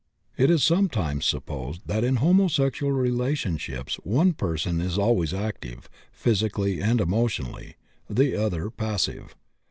It 0.35 0.49
is 0.49 0.63
sometimes 0.63 1.27
supposed 1.27 1.81
that 1.85 2.03
in 2.03 2.15
homosexual 2.15 2.91
relationships 2.91 3.97
one 3.97 4.33
person 4.33 4.81
is 4.81 4.97
always 4.97 5.31
active, 5.31 5.87
physically 6.11 6.81
and 6.81 6.99
emotionally, 6.99 7.75
the 8.09 8.35
other 8.35 8.71
passive. 8.71 9.35